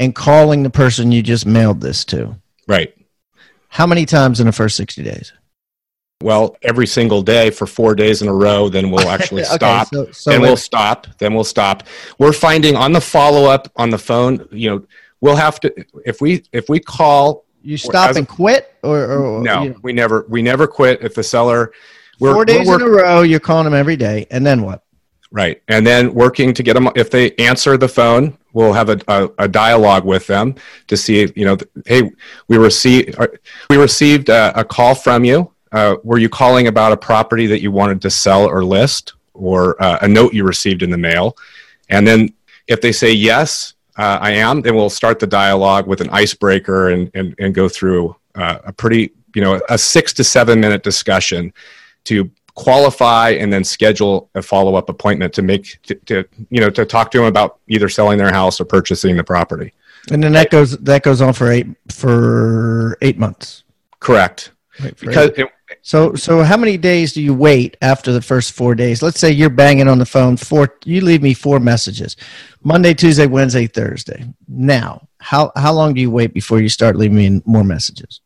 [0.01, 2.35] and calling the person you just mailed this to.
[2.67, 2.97] Right.
[3.69, 5.33] How many times in the first 60 days?
[6.23, 9.89] Well, every single day for four days in a row, then we'll actually okay, stop.
[9.89, 11.07] So, so then we'll stop.
[11.19, 11.83] Then we'll stop.
[12.19, 14.87] We're finding on the follow up on the phone, you know,
[15.21, 15.73] we'll have to
[16.05, 19.63] if we if we call you stop and quit, or, or no?
[19.63, 19.77] You know.
[19.83, 21.03] We never we never quit.
[21.03, 21.73] If the seller,
[22.19, 24.85] we're, 4 days in a row, you're calling them every day, and then what?
[25.33, 26.89] Right, and then working to get them.
[26.97, 30.57] If they answer the phone, we'll have a, a, a dialogue with them
[30.89, 31.31] to see.
[31.37, 32.11] You know, hey,
[32.49, 33.29] we received uh,
[33.69, 35.53] we received a, a call from you.
[35.73, 39.81] Uh, were you calling about a property that you wanted to sell or list, or
[39.81, 41.37] uh, a note you received in the mail?
[41.91, 42.35] And then
[42.67, 46.89] if they say yes, uh, I am, then we'll start the dialogue with an icebreaker
[46.89, 50.83] and, and, and go through uh, a pretty, you know, a six to seven minute
[50.83, 51.53] discussion
[52.05, 56.85] to qualify and then schedule a follow-up appointment to make to, to, you know to
[56.85, 59.73] talk to them about either selling their house or purchasing the property.
[60.11, 63.65] And then that goes that goes on for eight for eight months.
[64.01, 64.53] Correct.
[64.99, 65.47] Because it,
[65.83, 69.03] so so how many days do you wait after the first four days?
[69.03, 72.17] Let's say you're banging on the phone four you leave me four messages
[72.63, 74.25] monday tuesday wednesday thursday.
[74.49, 78.21] Now how how long do you wait before you start leaving me more messages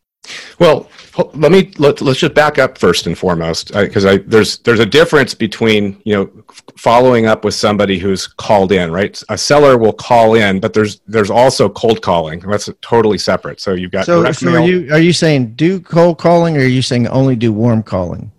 [0.58, 0.88] well,
[1.34, 4.80] let me let, us just back up first and foremost uh, because I, there's there's
[4.80, 6.44] a difference between you know
[6.76, 9.20] following up with somebody who's called in right?
[9.28, 12.40] A seller will call in but there's there's also cold calling.
[12.40, 13.60] That's totally separate.
[13.60, 16.64] So you've got so, so are you are you saying do cold calling or are
[16.64, 18.32] you saying only do warm calling?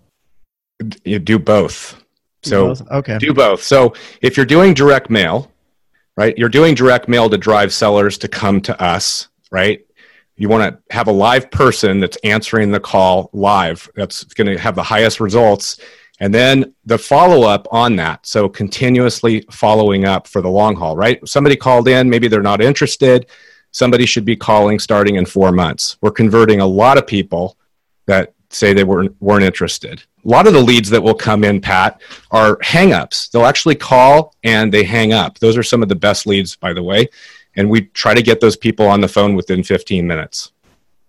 [1.04, 2.02] You do both.
[2.42, 2.90] So do both?
[2.90, 3.18] okay.
[3.18, 3.62] do both.
[3.62, 5.50] So if you're doing direct mail
[6.16, 9.85] right you're doing direct mail to drive sellers to come to us right
[10.36, 13.88] you want to have a live person that's answering the call live.
[13.96, 15.80] That's going to have the highest results.
[16.20, 20.96] And then the follow up on that so continuously following up for the long haul
[20.96, 21.26] right?
[21.28, 23.26] Somebody called in maybe they're not interested.
[23.70, 25.98] Somebody should be calling starting in four months.
[26.00, 27.58] We're converting a lot of people
[28.06, 30.02] that say they weren't, weren't interested.
[30.24, 33.30] A lot of the leads that will come in pat are hangups.
[33.30, 35.38] They'll actually call and they hang up.
[35.38, 37.08] Those are some of the best leads by the way
[37.56, 40.52] and we try to get those people on the phone within 15 minutes.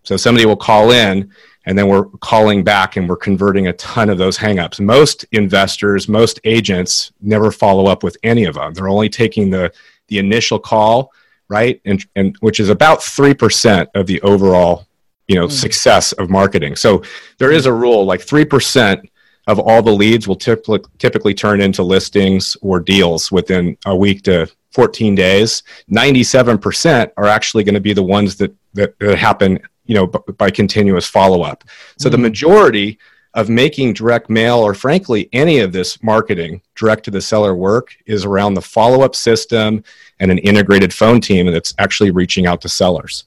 [0.04, 1.32] So somebody will call in
[1.66, 4.80] and then we're calling back and we're converting a ton of those hangups.
[4.80, 8.74] Most investors, most agents never follow up with any of them.
[8.74, 9.72] They're only taking the
[10.08, 11.12] the initial call,
[11.50, 11.82] right?
[11.84, 14.88] And and which is about 3% of the overall,
[15.28, 15.52] you know, mm.
[15.52, 16.78] success of marketing.
[16.78, 17.04] So
[17.38, 19.02] there is a rule like 3%
[19.48, 24.24] of all the leads will typically typically turn into listings or deals within a week
[24.24, 29.60] to 14 days, 97% are actually going to be the ones that, that, that happen,
[29.88, 31.63] you know, b- by continuous follow-up.
[31.98, 32.12] So mm-hmm.
[32.12, 33.00] the majority
[33.34, 37.98] of making direct mail or frankly any of this marketing direct to the seller work
[38.06, 39.84] is around the follow-up system
[40.20, 43.24] and an integrated phone team that's actually reaching out to sellers.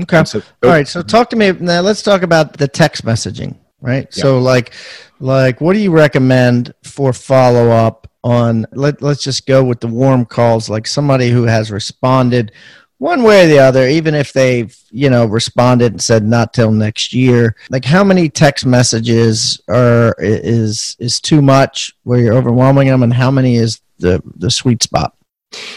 [0.00, 0.24] Okay.
[0.24, 0.88] So, All right.
[0.88, 1.82] So talk to me now.
[1.82, 4.08] Let's talk about the text messaging, right?
[4.16, 4.22] Yeah.
[4.22, 4.72] So like,
[5.20, 9.86] like, what do you recommend for follow up on let, let's just go with the
[9.86, 12.50] warm calls like somebody who has responded
[12.98, 16.72] one way or the other even if they've you know responded and said not till
[16.72, 17.54] next year.
[17.68, 23.12] Like how many text messages are is is too much where you're overwhelming them and
[23.12, 25.16] how many is the the sweet spot?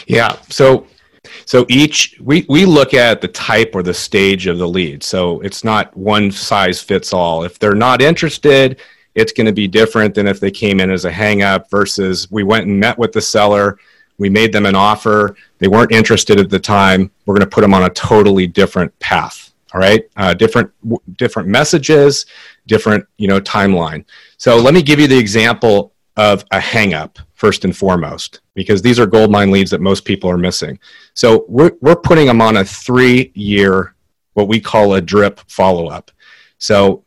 [0.06, 0.86] Yeah so
[1.44, 5.02] so each we, we look at the type or the stage of the lead.
[5.02, 7.44] So it's not one size fits all.
[7.44, 8.80] If they're not interested
[9.14, 12.30] it's going to be different than if they came in as a hang up versus
[12.30, 13.78] we went and met with the seller
[14.18, 17.62] we made them an offer they weren't interested at the time we're going to put
[17.62, 20.08] them on a totally different path all right?
[20.16, 20.70] Uh, different
[21.16, 22.26] different messages
[22.66, 24.04] different you know timeline.
[24.36, 28.82] So let me give you the example of a hang up first and foremost because
[28.82, 30.78] these are gold mine leads that most people are missing.
[31.14, 33.94] So we're, we're putting them on a three year
[34.34, 36.10] what we call a drip follow up
[36.58, 37.04] so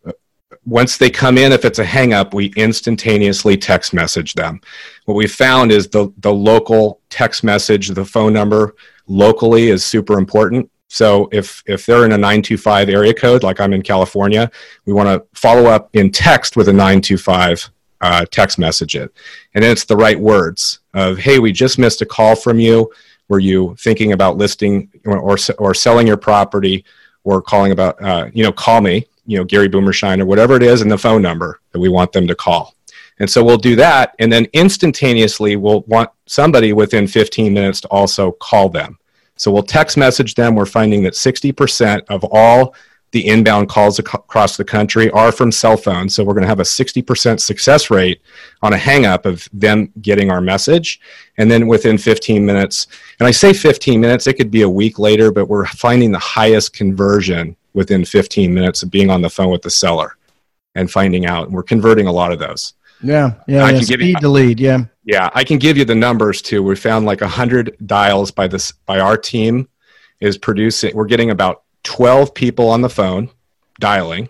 [0.65, 4.61] once they come in, if it's a hangup, we instantaneously text message them.
[5.05, 8.75] What we found is the, the local text message, the phone number
[9.07, 10.69] locally is super important.
[10.87, 14.51] So if, if they're in a 925 area code, like I'm in California,
[14.85, 17.69] we want to follow up in text with a 925
[18.01, 19.11] uh, text message it.
[19.53, 22.91] And then it's the right words of, hey, we just missed a call from you.
[23.29, 26.83] Were you thinking about listing or, or, or selling your property
[27.23, 30.63] or calling about, uh, you know, call me you know Gary Boomershine or whatever it
[30.63, 32.75] is and the phone number that we want them to call.
[33.19, 37.87] And so we'll do that and then instantaneously we'll want somebody within 15 minutes to
[37.87, 38.97] also call them.
[39.37, 40.55] So we'll text message them.
[40.55, 42.75] We're finding that 60% of all
[43.11, 46.15] the inbound calls ac- across the country are from cell phones.
[46.15, 48.21] So we're going to have a 60% success rate
[48.61, 50.99] on a hang up of them getting our message.
[51.37, 52.87] And then within 15 minutes,
[53.19, 56.19] and I say 15 minutes, it could be a week later, but we're finding the
[56.19, 60.17] highest conversion within 15 minutes of being on the phone with the seller
[60.75, 61.47] and finding out.
[61.47, 62.73] And we're converting a lot of those.
[63.03, 63.63] Yeah, yeah.
[63.63, 63.77] I yeah.
[63.77, 64.59] can Speed give you, the lead.
[64.59, 65.29] Yeah, yeah.
[65.33, 66.61] I can give you the numbers too.
[66.61, 69.67] We found like hundred dials by this by our team
[70.19, 70.95] is producing.
[70.95, 73.29] We're getting about 12 people on the phone
[73.79, 74.29] dialing,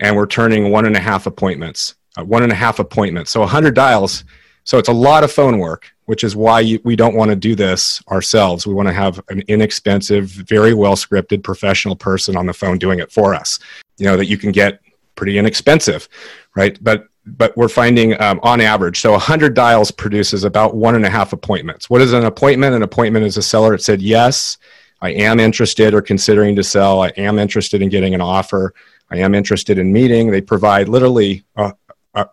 [0.00, 1.94] and we're turning one and a half appointments.
[2.16, 3.30] Uh, one and a half appointments.
[3.30, 4.24] So 100 dials.
[4.64, 7.36] So it's a lot of phone work which is why you, we don't want to
[7.36, 8.66] do this ourselves.
[8.66, 13.00] We want to have an inexpensive, very well scripted professional person on the phone doing
[13.00, 13.58] it for us.
[13.98, 14.80] You know that you can get
[15.16, 16.08] pretty inexpensive,
[16.54, 16.82] right?
[16.82, 21.10] But but we're finding um, on average, so 100 dials produces about one and a
[21.10, 21.90] half appointments.
[21.90, 22.76] What is an appointment?
[22.76, 24.58] An appointment is a seller that said yes,
[25.00, 27.02] I am interested or considering to sell.
[27.02, 28.74] I am interested in getting an offer.
[29.10, 30.30] I am interested in meeting.
[30.30, 31.44] They provide literally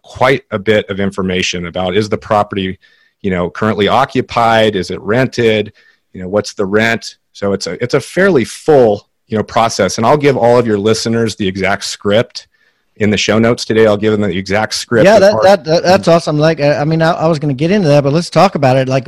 [0.02, 2.80] quite a bit of information about is the property,
[3.22, 4.76] you know, currently occupied?
[4.76, 5.74] Is it rented?
[6.14, 7.18] You know, what's the rent?
[7.34, 10.68] So it's a it's a fairly full you know process, and I'll give all of
[10.68, 12.48] your listeners the exact script
[12.98, 13.88] in the show notes today.
[13.88, 15.06] I'll give them the exact script.
[15.06, 16.38] Yeah, that, that, that, that's awesome.
[16.38, 18.78] Like, I mean, I, I was going to get into that, but let's talk about
[18.78, 18.88] it.
[18.88, 19.08] Like,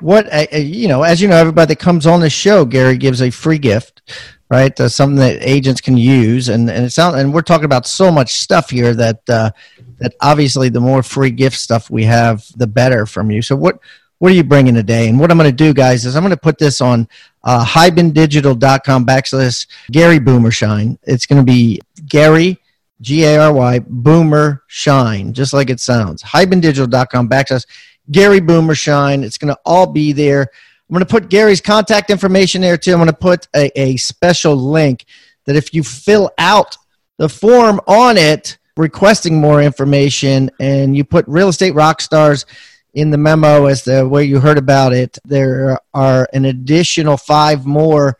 [0.00, 3.20] what uh, you know, as you know, everybody that comes on the show, Gary gives
[3.20, 4.02] a free gift,
[4.50, 4.78] right?
[4.78, 8.10] Uh, something that agents can use, and and it sounds, and we're talking about so
[8.10, 9.50] much stuff here that uh,
[9.98, 13.42] that obviously the more free gift stuff we have, the better from you.
[13.42, 13.78] So what
[14.18, 15.08] what are you bringing today?
[15.08, 17.06] And what I'm going to do, guys, is I'm going to put this on
[17.44, 20.98] uh, hibandigital.com backslash Gary Boomershine.
[21.02, 22.58] It's going to be Gary
[23.00, 26.22] G A R Y, Boomershine, just like it sounds.
[26.22, 27.66] Hibandigital.com backslash
[28.10, 29.22] Gary Boomershine.
[29.24, 30.42] It's going to all be there.
[30.42, 32.92] I'm going to put Gary's contact information there too.
[32.92, 35.04] I'm going to put a, a special link
[35.44, 36.76] that if you fill out
[37.18, 42.46] the form on it requesting more information and you put real estate rock stars
[42.94, 47.66] in the memo as the way you heard about it, there are an additional five
[47.66, 48.16] more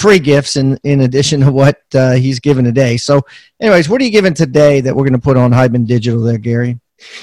[0.00, 2.96] free gifts in, in addition to what uh, he's given today.
[2.96, 3.22] So,
[3.60, 6.38] anyways, what are you giving today that we're going to put on Hiban Digital there,
[6.38, 6.80] Gary?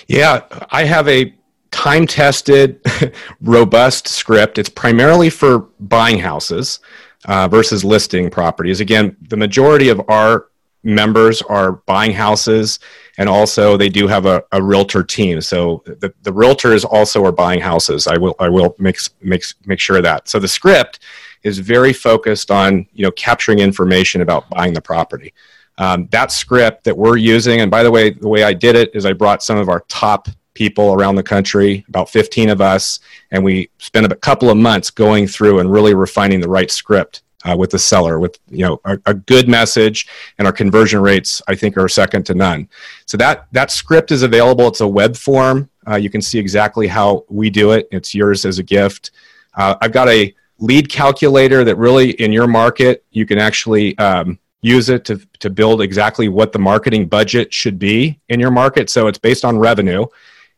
[0.07, 1.33] Yeah, I have a
[1.71, 2.79] time tested,
[3.41, 4.57] robust script.
[4.57, 6.79] It's primarily for buying houses
[7.25, 8.79] uh, versus listing properties.
[8.79, 10.47] Again, the majority of our
[10.83, 12.79] members are buying houses
[13.17, 17.31] and also they do have a, a realtor team so the, the realtors also are
[17.31, 20.99] buying houses i will i will make, make, make sure of that so the script
[21.43, 25.33] is very focused on you know capturing information about buying the property.
[25.77, 28.89] Um, that script that we're using, and by the way, the way I did it
[28.95, 32.99] is I brought some of our top people around the country, about 15 of us,
[33.29, 37.21] and we spent a couple of months going through and really refining the right script
[37.45, 40.07] uh, with the seller with you know a, a, good message
[40.37, 42.67] and our conversion rates i think are second to none.
[43.05, 44.67] So that that script is available.
[44.67, 45.69] It's a web form.
[45.87, 47.87] Uh, you can see exactly how we do it.
[47.91, 49.11] It's yours as a gift.
[49.55, 54.39] Uh, i've got a lead calculator that really in your market you can actually um,
[54.61, 58.89] use it to, to build exactly what the marketing budget should be in your market.
[58.89, 60.05] So it's based on revenue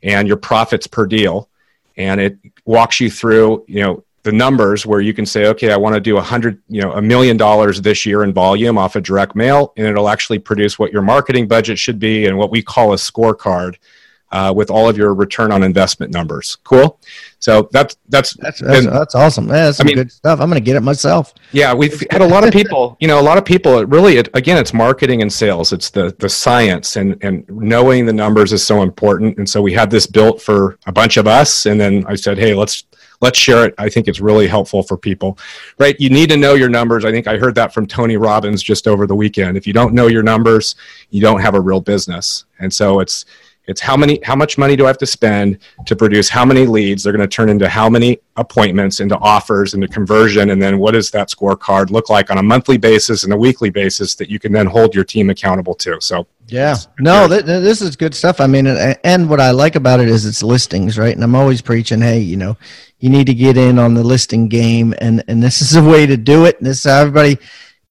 [0.01, 1.49] and your profits per deal.
[1.97, 5.77] And it walks you through you know the numbers where you can say okay i
[5.77, 8.95] want to do a hundred you know a million dollars this year in volume off
[8.95, 12.51] of direct mail and it'll actually produce what your marketing budget should be and what
[12.51, 13.77] we call a scorecard
[14.31, 16.57] uh, with all of your return on investment numbers.
[16.63, 16.99] Cool.
[17.39, 19.47] So that's that's that's that's, been, that's awesome.
[19.47, 20.39] Yeah, that's some I mean, good stuff.
[20.39, 21.33] I'm going to get it myself.
[21.51, 22.97] Yeah, we've had a lot of people.
[22.99, 23.79] You know, a lot of people.
[23.79, 25.71] It really, it, again, it's marketing and sales.
[25.71, 29.37] It's the the science and and knowing the numbers is so important.
[29.37, 32.37] And so we had this built for a bunch of us, and then I said,
[32.37, 32.83] hey, let's
[33.21, 33.73] let's share it.
[33.77, 35.37] I think it's really helpful for people,
[35.77, 35.99] right?
[35.99, 37.05] You need to know your numbers.
[37.05, 39.57] I think I heard that from Tony Robbins just over the weekend.
[39.57, 40.75] If you don't know your numbers,
[41.09, 42.45] you don't have a real business.
[42.59, 43.25] And so it's
[43.69, 46.65] it's how many, how much money do I have to spend to produce how many
[46.65, 47.03] leads?
[47.03, 50.91] They're going to turn into how many appointments, into offers, into conversion, and then what
[50.91, 54.39] does that scorecard look like on a monthly basis and a weekly basis that you
[54.39, 56.01] can then hold your team accountable to?
[56.01, 58.41] So yeah, no, th- this is good stuff.
[58.41, 61.13] I mean, and what I like about it is it's listings, right?
[61.13, 62.57] And I'm always preaching, hey, you know,
[62.97, 66.07] you need to get in on the listing game, and and this is a way
[66.07, 66.57] to do it.
[66.57, 67.37] And this is how everybody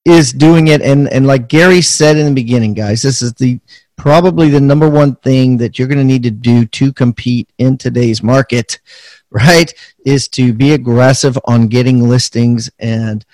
[0.05, 0.83] is doing it.
[0.83, 3.61] And and like Gary said in the beginning, guys, this is the
[3.99, 7.77] probably the number one thing that you're going to need to do to compete in
[7.77, 8.81] today's market
[9.31, 9.75] right
[10.09, 13.27] is to be aggressive on getting listings and,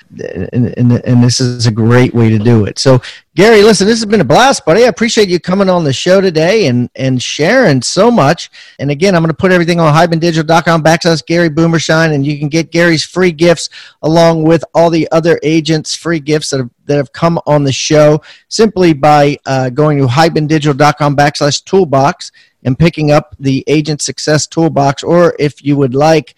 [0.53, 2.81] and and and this is a great way to do it.
[2.81, 3.01] So
[3.37, 4.83] gary listen this has been a blast buddy.
[4.83, 8.51] I appreciate you coming on the show today and and sharing so much.
[8.81, 12.49] And again i'm going to put everything on hibandigital.com backslash gary boomershine and you can
[12.49, 13.71] get gary's free gifts
[14.03, 17.73] along with all the other agents free gifts that have that have come on the
[17.73, 22.33] show simply by uh, going to hibandigital.com backslash toolbox
[22.65, 26.35] and picking up the Agent Success Toolbox, or if you would like,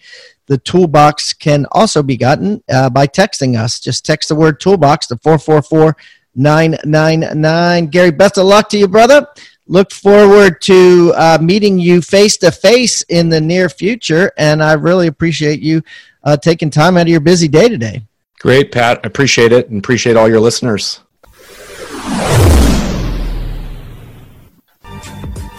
[0.47, 3.79] the toolbox can also be gotten uh, by texting us.
[3.79, 5.95] Just text the word toolbox to 444
[6.35, 7.87] 999.
[7.87, 9.27] Gary, best of luck to you, brother.
[9.67, 14.73] Look forward to uh, meeting you face to face in the near future, and I
[14.73, 15.83] really appreciate you
[16.23, 18.03] uh, taking time out of your busy day today.
[18.39, 19.01] Great, Pat.
[19.03, 21.01] I appreciate it and appreciate all your listeners.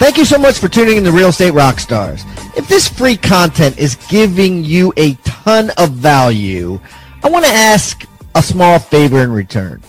[0.09, 2.25] Thank you so much for tuning in to Real Estate Rockstars.
[2.57, 6.81] If this free content is giving you a ton of value,
[7.23, 9.83] I want to ask a small favor in return.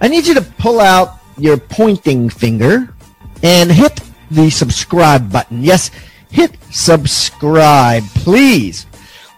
[0.00, 2.94] I need you to pull out your pointing finger
[3.42, 4.00] and hit
[4.30, 5.64] the subscribe button.
[5.64, 5.90] Yes,
[6.30, 8.86] hit subscribe, please.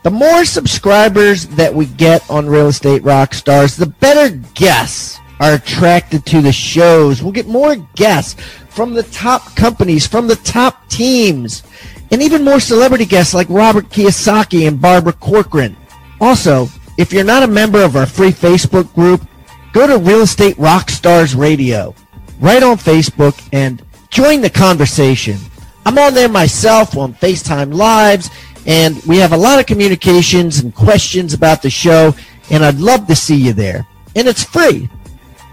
[0.03, 6.27] The more subscribers that we get on Real Estate Rockstars, the better guess are attracted
[6.27, 7.23] to the shows.
[7.23, 11.63] We'll get more guests from the top companies, from the top teams,
[12.11, 15.77] and even more celebrity guests like Robert Kiyosaki and Barbara Corcoran.
[16.21, 19.23] Also, if you're not a member of our free Facebook group,
[19.73, 21.95] go to Real Estate Rockstars Radio
[22.41, 25.39] right on Facebook and join the conversation.
[25.85, 28.31] I'm on there myself on FaceTime Lives,
[28.67, 32.15] and we have a lot of communications and questions about the show,
[32.51, 33.87] and I'd love to see you there.
[34.15, 34.91] And it's free.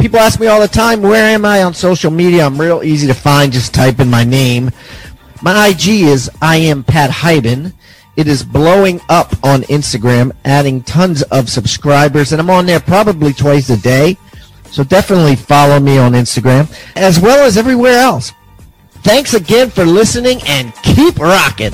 [0.06, 2.46] People ask me all the time, where am I on social media?
[2.46, 3.52] I'm real easy to find.
[3.52, 4.70] Just type in my name.
[5.42, 7.74] My IG is I am Pat Hiban.
[8.16, 13.34] It is blowing up on Instagram, adding tons of subscribers, and I'm on there probably
[13.34, 14.16] twice a day.
[14.66, 18.32] So definitely follow me on Instagram as well as everywhere else.
[19.02, 21.74] Thanks again for listening and keep rocking.